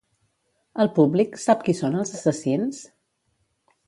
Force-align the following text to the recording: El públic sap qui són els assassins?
El 0.85 0.87
públic 0.95 1.37
sap 1.43 1.61
qui 1.67 1.75
són 1.81 1.97
els 1.99 2.13
assassins? 2.21 2.81